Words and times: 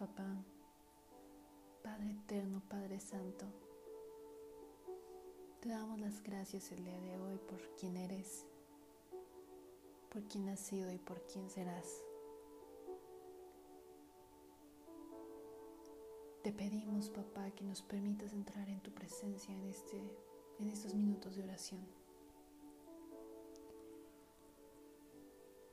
papá, 0.00 0.42
Padre 1.82 2.12
eterno, 2.12 2.62
Padre 2.70 2.98
Santo. 3.00 3.44
Te 5.60 5.68
damos 5.68 6.00
las 6.00 6.22
gracias 6.22 6.72
el 6.72 6.82
día 6.82 6.98
de 6.98 7.18
hoy 7.18 7.36
por 7.36 7.60
quien 7.76 7.98
eres, 7.98 8.46
por 10.08 10.22
quien 10.22 10.48
has 10.48 10.58
sido 10.58 10.90
y 10.90 10.96
por 10.96 11.20
quien 11.26 11.50
serás. 11.50 12.02
Te 16.44 16.50
pedimos, 16.50 17.10
papá, 17.10 17.50
que 17.50 17.64
nos 17.64 17.82
permitas 17.82 18.32
entrar 18.32 18.70
en 18.70 18.80
tu 18.80 18.90
presencia 18.92 19.54
en, 19.54 19.66
este, 19.66 20.00
en 20.60 20.70
estos 20.70 20.94
minutos 20.94 21.36
de 21.36 21.42
oración. 21.42 21.86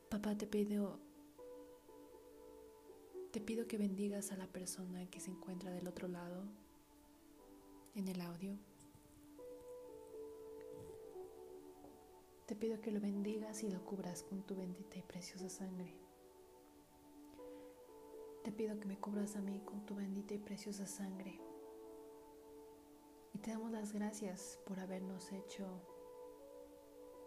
Papá, 0.09 0.37
te 0.37 0.47
pido, 0.47 0.99
te 3.37 3.43
pido 3.43 3.67
que 3.67 3.77
bendigas 3.77 4.31
a 4.31 4.35
la 4.35 4.47
persona 4.47 5.07
que 5.11 5.19
se 5.19 5.29
encuentra 5.29 5.69
del 5.69 5.87
otro 5.87 6.07
lado 6.07 6.43
en 7.93 8.07
el 8.07 8.19
audio. 8.21 8.57
Te 12.47 12.55
pido 12.55 12.81
que 12.81 12.89
lo 12.89 12.99
bendigas 12.99 13.61
y 13.61 13.69
lo 13.69 13.85
cubras 13.85 14.23
con 14.23 14.41
tu 14.41 14.55
bendita 14.55 14.97
y 14.97 15.03
preciosa 15.03 15.49
sangre. 15.49 15.93
Te 18.43 18.51
pido 18.51 18.79
que 18.79 18.87
me 18.87 18.97
cubras 18.97 19.35
a 19.35 19.41
mí 19.41 19.61
con 19.63 19.85
tu 19.85 19.93
bendita 19.93 20.33
y 20.33 20.39
preciosa 20.39 20.87
sangre. 20.87 21.39
Y 23.35 23.37
te 23.37 23.51
damos 23.51 23.69
las 23.69 23.93
gracias 23.93 24.57
por 24.65 24.79
habernos 24.79 25.31
hecho 25.31 25.67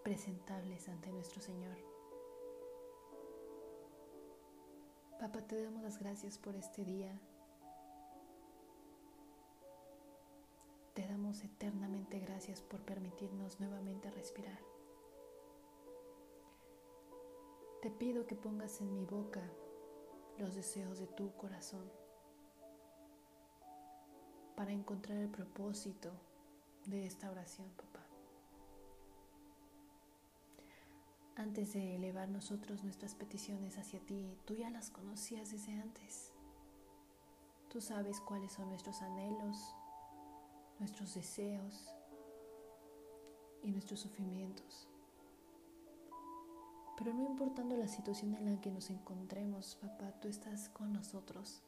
presentables 0.03 0.89
ante 0.89 1.13
nuestro 1.13 1.41
Señor. 1.41 1.90
Papá, 5.21 5.43
te 5.43 5.63
damos 5.63 5.83
las 5.83 5.99
gracias 5.99 6.39
por 6.39 6.57
este 6.57 6.83
día. 6.83 7.13
Te 10.95 11.07
damos 11.07 11.45
eternamente 11.45 12.19
gracias 12.21 12.63
por 12.63 12.81
permitirnos 12.81 13.61
nuevamente 13.61 14.11
respirar. 14.11 14.59
Te 17.83 17.91
pido 17.91 18.27
que 18.27 18.35
pongas 18.35 18.81
en 18.81 18.95
mi 18.95 19.05
boca 19.05 19.43
los 20.39 20.55
deseos 20.55 20.99
de 20.99 21.07
tu 21.07 21.37
corazón 21.37 21.85
para 24.57 24.73
encontrar 24.73 25.19
el 25.19 25.29
propósito 25.29 26.13
de 26.87 27.05
esta 27.05 27.31
oración, 27.31 27.71
Antes 31.41 31.73
de 31.73 31.97
elevar 31.97 32.29
nosotros 32.29 32.85
nuestras 32.85 33.15
peticiones 33.15 33.79
hacia 33.79 33.99
ti, 34.01 34.37
tú 34.45 34.55
ya 34.57 34.69
las 34.69 34.91
conocías 34.91 35.51
desde 35.51 35.73
antes. 35.73 36.33
Tú 37.71 37.81
sabes 37.81 38.21
cuáles 38.21 38.53
son 38.53 38.69
nuestros 38.69 39.01
anhelos, 39.01 39.75
nuestros 40.79 41.15
deseos 41.15 41.95
y 43.63 43.71
nuestros 43.71 44.01
sufrimientos. 44.01 44.87
Pero 46.99 47.15
no 47.15 47.25
importando 47.25 47.75
la 47.75 47.89
situación 47.89 48.35
en 48.35 48.45
la 48.45 48.61
que 48.61 48.71
nos 48.71 48.91
encontremos, 48.91 49.77
papá, 49.77 50.13
tú 50.21 50.29
estás 50.29 50.69
con 50.69 50.93
nosotros. 50.93 51.63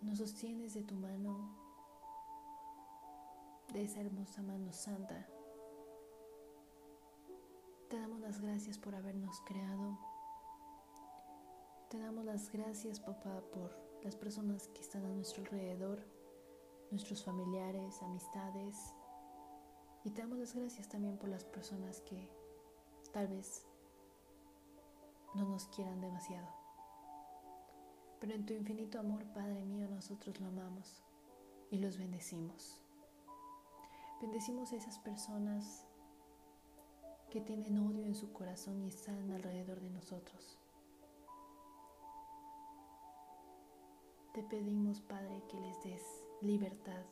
Nos 0.00 0.16
sostienes 0.16 0.72
de 0.72 0.82
tu 0.82 0.94
mano, 0.94 1.54
de 3.74 3.84
esa 3.84 4.00
hermosa 4.00 4.40
mano 4.40 4.72
santa. 4.72 5.28
Te 7.88 8.00
damos 8.00 8.20
las 8.20 8.40
gracias 8.40 8.78
por 8.78 8.96
habernos 8.96 9.40
creado. 9.42 9.96
Te 11.88 12.00
damos 12.00 12.24
las 12.24 12.50
gracias, 12.50 12.98
papá, 12.98 13.40
por 13.52 13.78
las 14.02 14.16
personas 14.16 14.66
que 14.68 14.80
están 14.80 15.06
a 15.06 15.08
nuestro 15.08 15.44
alrededor, 15.44 16.04
nuestros 16.90 17.22
familiares, 17.22 18.02
amistades. 18.02 18.92
Y 20.02 20.10
te 20.10 20.20
damos 20.20 20.38
las 20.38 20.52
gracias 20.52 20.88
también 20.88 21.16
por 21.16 21.28
las 21.28 21.44
personas 21.44 22.00
que 22.00 22.28
tal 23.12 23.28
vez 23.28 23.64
no 25.36 25.44
nos 25.44 25.68
quieran 25.68 26.00
demasiado. 26.00 26.48
Pero 28.18 28.34
en 28.34 28.46
tu 28.46 28.52
infinito 28.52 28.98
amor, 28.98 29.24
Padre 29.32 29.64
mío, 29.64 29.86
nosotros 29.88 30.40
lo 30.40 30.48
amamos 30.48 31.04
y 31.70 31.78
los 31.78 31.98
bendecimos. 31.98 32.82
Bendecimos 34.20 34.72
a 34.72 34.76
esas 34.76 34.98
personas 34.98 35.85
que 37.30 37.40
tienen 37.40 37.78
odio 37.78 38.04
en 38.04 38.14
su 38.14 38.32
corazón 38.32 38.82
y 38.82 38.88
están 38.88 39.30
alrededor 39.30 39.80
de 39.80 39.90
nosotros. 39.90 40.58
Te 44.32 44.42
pedimos, 44.42 45.00
Padre, 45.00 45.42
que 45.48 45.58
les 45.58 45.82
des 45.82 46.24
libertad 46.42 47.04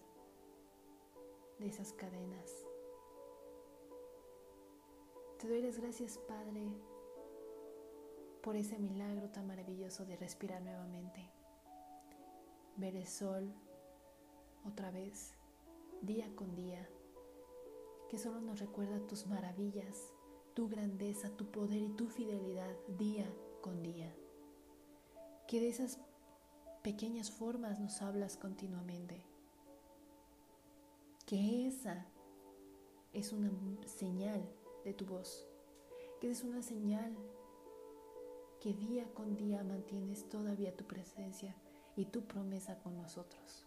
de 1.59 1.67
esas 1.67 1.93
cadenas. 1.93 2.67
Te 5.39 5.49
doy 5.49 5.63
las 5.63 5.79
gracias, 5.79 6.19
Padre, 6.19 6.69
por 8.43 8.57
ese 8.57 8.79
milagro 8.79 9.31
tan 9.31 9.47
maravilloso 9.47 10.05
de 10.05 10.17
respirar 10.17 10.63
nuevamente, 10.63 11.31
ver 12.77 12.95
el 12.95 13.07
sol 13.07 13.53
otra 14.67 14.91
vez, 14.91 15.35
día 16.03 16.31
con 16.37 16.55
día, 16.55 16.89
que 18.09 18.19
solo 18.19 18.41
nos 18.41 18.60
recuerda 18.60 19.06
tus 19.06 19.26
maravillas, 19.26 20.12
tu 20.54 20.69
grandeza, 20.69 21.31
tu 21.37 21.50
poder 21.50 21.82
y 21.82 21.88
tu 21.91 22.09
fidelidad 22.09 22.75
día 22.98 23.26
con 23.60 23.82
día. 23.82 24.15
Que 25.48 25.60
de 25.60 25.69
esas 25.69 25.98
pequeñas 26.82 27.31
formas 27.31 27.81
nos 27.81 28.03
hablas 28.03 28.37
continuamente. 28.37 29.22
Que 31.26 31.66
esa 31.66 32.06
es 33.12 33.32
una 33.32 33.50
señal 33.87 34.48
de 34.84 34.94
tu 34.94 35.06
voz. 35.06 35.47
Que 36.21 36.31
es 36.31 36.44
una 36.44 36.62
señal 36.62 37.16
que 38.60 38.72
día 38.72 39.12
con 39.12 39.36
día 39.36 39.62
mantienes 39.62 40.28
todavía 40.28 40.76
tu 40.76 40.84
presencia 40.84 41.54
y 41.97 42.06
tu 42.06 42.22
promesa 42.26 42.78
con 42.78 42.97
nosotros. 42.97 43.64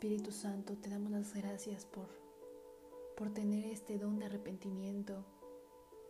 Espíritu 0.00 0.32
Santo, 0.32 0.78
te 0.78 0.88
damos 0.88 1.10
las 1.12 1.34
gracias 1.34 1.84
por, 1.84 2.08
por 3.18 3.34
tener 3.34 3.66
este 3.66 3.98
don 3.98 4.18
de 4.18 4.24
arrepentimiento 4.24 5.26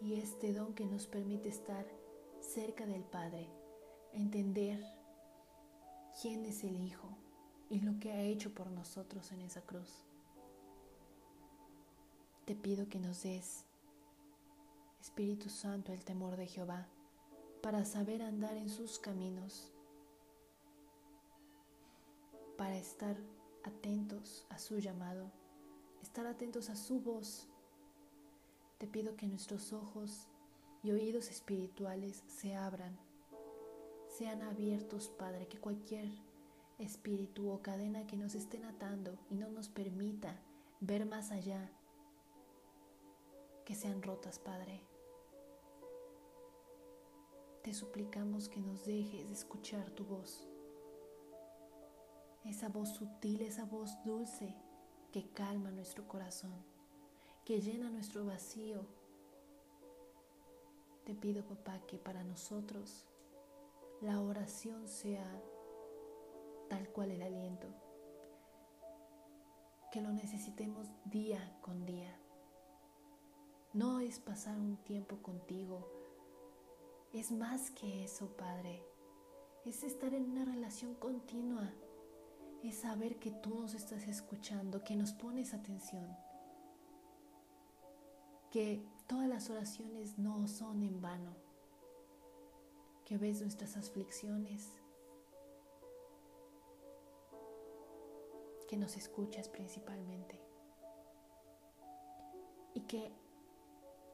y 0.01 0.15
este 0.15 0.53
don 0.53 0.75
que 0.75 0.87
nos 0.87 1.09
permite 1.09 1.49
estar 1.49 1.85
cerca 2.39 2.87
del 2.87 3.03
Padre, 3.03 3.49
entender 4.13 4.81
quién 6.23 6.45
es 6.45 6.63
el 6.63 6.81
Hijo 6.81 7.09
y 7.69 7.81
lo 7.81 7.99
que 7.99 8.13
ha 8.13 8.23
hecho 8.23 8.55
por 8.55 8.71
nosotros 8.71 9.33
en 9.33 9.41
esa 9.41 9.63
cruz. 9.63 10.05
Te 12.45 12.55
pido 12.55 12.89
que 12.89 13.01
nos 13.01 13.25
des 13.25 13.65
Espíritu 15.01 15.49
Santo, 15.49 15.93
el 15.93 16.05
temor 16.05 16.37
de 16.37 16.47
Jehová, 16.47 16.87
para 17.61 17.85
saber 17.85 18.23
andar 18.23 18.57
en 18.57 18.69
sus 18.69 19.01
caminos, 19.01 19.73
para 22.57 22.77
estar 22.77 23.17
atentos 23.65 24.47
a 24.49 24.59
su 24.59 24.79
llamado, 24.79 25.31
estar 26.03 26.27
atentos 26.27 26.71
a 26.71 26.77
su 26.77 27.01
voz. 27.01 27.47
Te 28.79 28.87
pido 28.87 29.17
que 29.17 29.27
nuestros 29.27 29.73
ojos 29.73 30.27
y 30.83 30.91
oídos 30.91 31.29
espirituales 31.29 32.23
se 32.27 32.55
abran, 32.55 32.99
sean 34.09 34.43
abiertos, 34.43 35.09
Padre, 35.09 35.47
que 35.47 35.59
cualquier 35.59 36.09
espíritu 36.79 37.51
o 37.51 37.63
cadena 37.63 38.07
que 38.07 38.17
nos 38.17 38.35
estén 38.35 38.65
atando 38.65 39.19
y 39.29 39.35
no 39.37 39.49
nos 39.51 39.69
permita 39.69 40.41
ver 40.81 41.05
más 41.07 41.31
allá, 41.31 41.71
que 43.65 43.75
sean 43.75 44.03
rotas, 44.03 44.39
Padre. 44.39 44.81
Te 47.63 47.75
suplicamos 47.75 48.49
que 48.49 48.61
nos 48.61 48.87
dejes 48.87 49.29
de 49.29 49.35
escuchar 49.35 49.91
tu 49.91 50.05
voz. 50.05 50.49
Esa 52.45 52.69
voz 52.69 52.91
sutil, 52.91 53.43
esa 53.43 53.65
voz 53.65 54.03
dulce 54.05 54.55
que 55.13 55.31
calma 55.31 55.71
nuestro 55.71 56.07
corazón, 56.09 56.55
que 57.45 57.61
llena 57.61 57.91
nuestro 57.91 58.25
vacío. 58.25 58.87
Te 61.05 61.15
pido, 61.15 61.45
papá, 61.45 61.81
que 61.87 61.99
para 61.99 62.25
nosotros 62.25 63.07
la 64.01 64.21
oración 64.21 64.89
sea 64.89 65.27
tal 66.69 66.89
cual 66.91 67.11
el 67.11 67.23
aliento, 67.23 67.69
que 69.93 70.01
lo 70.01 70.13
necesitemos 70.13 70.89
día 71.05 71.59
con 71.61 71.85
día. 71.85 72.17
No 73.73 74.01
es 74.01 74.19
pasar 74.19 74.59
un 74.59 74.77
tiempo 74.79 75.17
contigo 75.23 76.01
es 77.13 77.33
más 77.33 77.73
que 77.73 78.05
eso, 78.05 78.29
Padre. 78.37 78.85
Es 79.65 79.83
estar 79.83 80.15
en 80.15 80.31
una 80.31 80.45
relación 80.45 80.95
continua. 80.95 81.73
Es 82.63 82.81
saber 82.81 83.19
que 83.19 83.31
tú 83.31 83.61
nos 83.61 83.75
estás 83.75 84.07
escuchando, 84.07 84.85
que 84.85 84.97
nos 84.97 85.13
pones 85.13 85.55
atención. 85.55 86.17
Que 88.51 88.83
todas 89.07 89.29
las 89.29 89.49
oraciones 89.51 90.19
no 90.19 90.47
son 90.47 90.83
en 90.83 91.01
vano. 91.01 91.35
que 93.05 93.19
ves 93.19 93.41
nuestras 93.41 93.77
aflicciones, 93.77 94.71
que 98.69 98.77
nos 98.77 98.97
escuchas 98.97 99.49
principalmente 99.49 100.41
y 102.73 102.83
que 102.83 103.13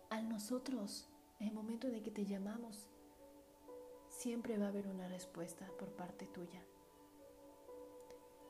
al 0.08 0.30
nosotros, 0.30 1.10
en 1.40 1.48
el 1.48 1.52
momento 1.54 1.88
de 1.88 2.00
que 2.02 2.10
te 2.10 2.24
llamamos, 2.24 2.88
siempre 4.08 4.56
va 4.56 4.64
a 4.64 4.68
haber 4.68 4.88
una 4.88 5.08
respuesta 5.08 5.70
por 5.78 5.90
parte 5.94 6.26
tuya. 6.26 6.64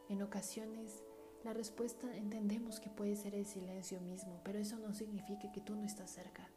En 0.08 0.23
ocasiones 0.23 1.03
la 1.47 1.53
respuesta 1.53 2.12
entendemos 2.17 2.81
que 2.81 2.91
puede 2.91 3.14
ser 3.14 3.35
el 3.35 3.47
silencio 3.47 4.00
mismo, 4.00 4.41
pero 4.43 4.58
eso 4.58 4.76
no 4.79 4.93
significa 4.93 5.53
que 5.53 5.61
tú 5.61 5.76
no 5.76 5.85
estás 5.85 6.11
cerca. 6.11 6.49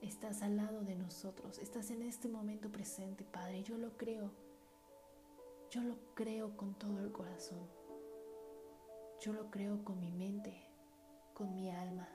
Estás 0.00 0.42
al 0.42 0.56
lado 0.56 0.82
de 0.82 0.94
nosotros, 0.94 1.58
estás 1.58 1.90
en 1.90 2.02
este 2.02 2.28
momento 2.28 2.70
presente, 2.70 3.24
Padre. 3.24 3.64
Yo 3.64 3.78
lo 3.78 3.96
creo. 3.96 4.30
Yo 5.70 5.82
lo 5.82 5.96
creo 6.14 6.56
con 6.56 6.74
todo 6.74 7.00
el 7.00 7.10
corazón. 7.10 7.66
Yo 9.20 9.32
lo 9.32 9.50
creo 9.50 9.84
con 9.84 9.98
mi 9.98 10.12
mente, 10.12 10.54
con 11.34 11.52
mi 11.52 11.70
alma. 11.70 12.08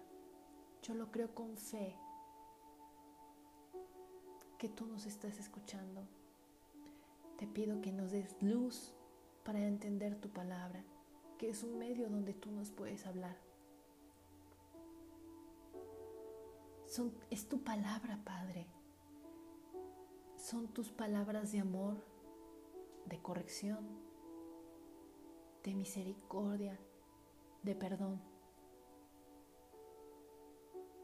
Yo 0.81 0.93
lo 0.93 1.11
creo 1.11 1.35
con 1.35 1.57
fe 1.57 1.95
que 4.57 4.69
tú 4.69 4.85
nos 4.85 5.05
estás 5.05 5.37
escuchando. 5.39 6.07
Te 7.41 7.47
pido 7.47 7.81
que 7.81 7.91
nos 7.91 8.11
des 8.11 8.39
luz 8.39 8.93
para 9.43 9.65
entender 9.65 10.15
tu 10.15 10.29
palabra, 10.29 10.83
que 11.39 11.49
es 11.49 11.63
un 11.63 11.79
medio 11.79 12.07
donde 12.07 12.35
tú 12.35 12.51
nos 12.51 12.69
puedes 12.69 13.07
hablar. 13.07 13.35
Son, 16.85 17.11
es 17.31 17.49
tu 17.49 17.63
palabra, 17.63 18.21
Padre. 18.23 18.67
Son 20.38 20.67
tus 20.67 20.91
palabras 20.91 21.51
de 21.51 21.61
amor, 21.61 22.05
de 23.07 23.19
corrección, 23.19 23.88
de 25.63 25.73
misericordia, 25.73 26.79
de 27.63 27.73
perdón. 27.73 28.21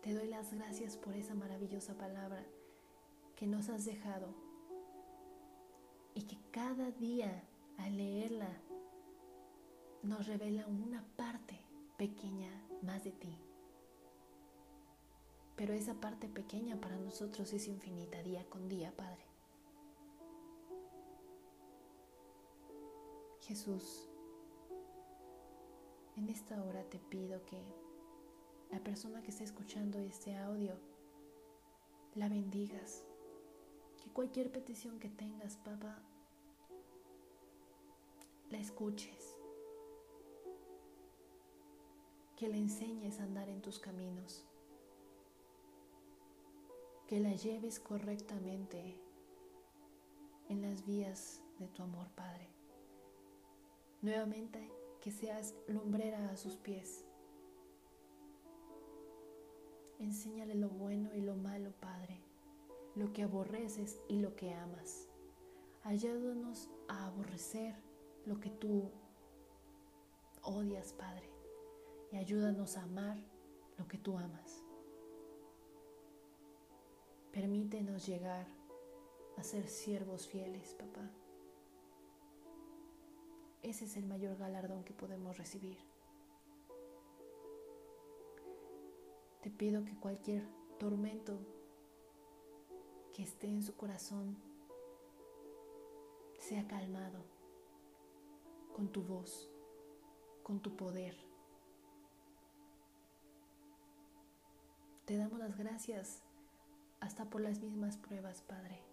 Te 0.03 0.13
doy 0.13 0.27
las 0.27 0.53
gracias 0.53 0.97
por 0.97 1.15
esa 1.15 1.33
maravillosa 1.33 1.97
palabra 1.97 2.45
que 3.35 3.47
nos 3.47 3.69
has 3.69 3.85
dejado 3.85 4.46
y 6.17 6.23
que 6.23 6.37
cada 6.49 6.89
día 6.89 7.43
al 7.77 7.95
leerla 7.95 8.49
nos 10.01 10.25
revela 10.25 10.65
una 10.65 11.05
parte 11.15 11.61
pequeña 11.95 12.49
más 12.81 13.03
de 13.03 13.11
ti. 13.11 13.37
Pero 15.55 15.73
esa 15.73 15.93
parte 15.93 16.27
pequeña 16.27 16.81
para 16.81 16.97
nosotros 16.97 17.53
es 17.53 17.67
infinita 17.67 18.23
día 18.23 18.43
con 18.49 18.67
día, 18.67 18.91
Padre. 18.97 19.23
Jesús, 23.41 24.09
en 26.15 26.29
esta 26.29 26.63
hora 26.63 26.83
te 26.85 26.97
pido 26.97 27.45
que 27.45 27.61
la 28.71 28.79
persona 28.79 29.21
que 29.21 29.29
esté 29.29 29.43
escuchando 29.43 29.99
este 29.99 30.35
audio 30.35 30.79
la 32.15 32.27
bendigas. 32.27 33.06
Cualquier 34.17 34.51
petición 34.51 34.97
que 34.97 35.09
tengas, 35.09 35.57
papá, 35.57 35.95
la 38.49 38.57
escuches. 38.57 39.37
Que 42.35 42.47
le 42.47 42.57
enseñes 42.57 43.19
a 43.19 43.25
andar 43.25 43.47
en 43.47 43.61
tus 43.61 43.77
caminos. 43.77 44.43
Que 47.05 47.19
la 47.19 47.31
lleves 47.33 47.79
correctamente 47.79 48.99
en 50.49 50.63
las 50.63 50.83
vías 50.83 51.43
de 51.59 51.67
tu 51.67 51.83
amor, 51.83 52.09
Padre. 52.15 52.49
Nuevamente, 54.01 54.67
que 54.99 55.11
seas 55.11 55.53
lumbrera 55.67 56.31
a 56.31 56.37
sus 56.37 56.57
pies. 56.57 57.05
Enséñale 59.99 60.55
lo 60.55 60.69
bueno 60.69 61.13
y 61.13 61.21
lo 61.21 61.35
malo, 61.35 61.71
Padre, 61.79 62.26
lo 62.97 63.13
que 63.13 63.23
aborreces 63.23 64.01
y 64.07 64.19
lo 64.19 64.35
que 64.35 64.53
amas. 64.53 65.07
Ayúdanos 65.83 66.67
a 66.87 67.05
aborrecer 67.05 67.75
lo 68.25 68.39
que 68.39 68.49
tú 68.49 68.91
odias, 70.41 70.93
Padre, 70.93 71.29
y 72.11 72.17
ayúdanos 72.17 72.75
a 72.75 72.83
amar 72.83 73.17
lo 73.77 73.87
que 73.87 73.97
tú 73.99 74.17
amas. 74.17 74.63
Permítenos 77.31 78.07
llegar 78.07 78.47
a 79.37 79.43
ser 79.43 79.67
siervos 79.67 80.27
fieles, 80.27 80.73
papá. 80.73 81.11
Ese 83.61 83.85
es 83.85 83.95
el 83.95 84.07
mayor 84.07 84.37
galardón 84.37 84.83
que 84.83 84.93
podemos 84.93 85.37
recibir. 85.37 85.77
Te 89.41 89.51
pido 89.51 89.85
que 89.85 89.95
cualquier 89.95 90.43
tormento 90.79 91.56
que 93.17 93.23
esté 93.23 93.47
en 93.47 93.63
su 93.63 93.75
corazón 93.75 94.37
sea 96.37 96.67
calmado 96.67 97.25
con 98.75 98.91
tu 98.91 99.01
voz, 99.01 99.49
con 100.43 100.59
tu 100.59 100.77
poder. 100.77 101.17
Te 105.05 105.17
damos 105.17 105.39
las 105.39 105.57
gracias 105.57 106.21
hasta 106.99 107.27
por 107.27 107.41
las 107.41 107.59
mismas 107.59 107.97
pruebas, 107.97 108.43
Padre, 108.43 108.83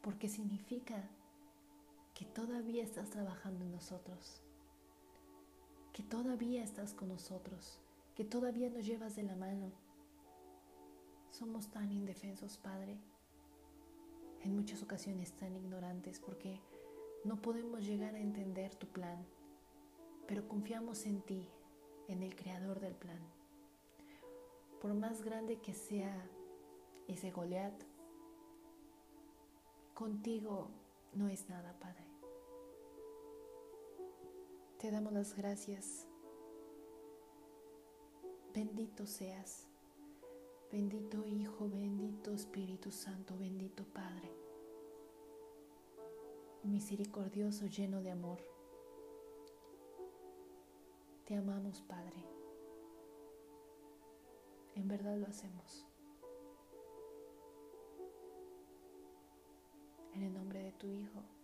porque 0.00 0.28
significa 0.28 1.10
que 2.14 2.24
todavía 2.24 2.84
estás 2.84 3.10
trabajando 3.10 3.64
en 3.64 3.72
nosotros, 3.72 4.44
que 5.92 6.04
todavía 6.04 6.62
estás 6.62 6.94
con 6.94 7.08
nosotros, 7.08 7.80
que 8.14 8.24
todavía 8.24 8.70
nos 8.70 8.86
llevas 8.86 9.16
de 9.16 9.24
la 9.24 9.34
mano. 9.34 9.72
Somos 11.40 11.68
tan 11.68 11.90
indefensos, 11.90 12.58
Padre, 12.58 12.98
en 14.42 14.54
muchas 14.54 14.82
ocasiones 14.82 15.32
tan 15.32 15.56
ignorantes 15.56 16.20
porque 16.20 16.60
no 17.24 17.40
podemos 17.40 17.86
llegar 17.86 18.14
a 18.14 18.20
entender 18.20 18.74
tu 18.74 18.86
plan, 18.86 19.24
pero 20.28 20.46
confiamos 20.46 21.06
en 21.06 21.22
ti, 21.22 21.48
en 22.08 22.22
el 22.22 22.36
creador 22.36 22.78
del 22.78 22.94
plan. 22.94 23.22
Por 24.82 24.92
más 24.92 25.22
grande 25.22 25.62
que 25.62 25.72
sea 25.72 26.14
ese 27.08 27.30
Goliat, 27.30 27.84
contigo 29.94 30.68
no 31.14 31.30
es 31.30 31.48
nada, 31.48 31.72
Padre. 31.80 32.04
Te 34.78 34.90
damos 34.90 35.14
las 35.14 35.34
gracias. 35.34 36.06
Bendito 38.52 39.06
seas. 39.06 39.69
Bendito 40.70 41.26
Hijo, 41.26 41.68
bendito 41.68 42.32
Espíritu 42.32 42.92
Santo, 42.92 43.36
bendito 43.36 43.84
Padre. 43.84 44.32
Misericordioso, 46.62 47.66
lleno 47.66 48.00
de 48.02 48.12
amor. 48.12 48.40
Te 51.24 51.34
amamos, 51.34 51.82
Padre. 51.82 52.24
En 54.76 54.86
verdad 54.86 55.16
lo 55.16 55.26
hacemos. 55.26 55.86
En 60.12 60.22
el 60.22 60.32
nombre 60.32 60.62
de 60.62 60.72
tu 60.72 60.86
Hijo 60.86 61.39